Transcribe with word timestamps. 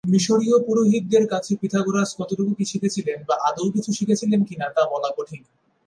মিশরীয় 0.07 0.57
পুরোহিতদের 0.65 1.23
কাছে 1.27 1.51
পিথাগোরাস 1.61 2.09
কতটুকু 2.17 2.51
কী 2.57 2.65
শিখেছিলেন 2.65 3.19
বা 3.27 3.35
আদৌ 3.47 3.65
কিছু 3.71 3.89
শিখেছিলেন 3.93 4.41
কিনা 4.43 4.67
তা 4.69 4.83
বলা 4.91 5.09
কঠিন। 5.17 5.41